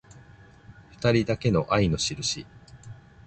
[0.89, 2.47] ふたりだけの愛のしるし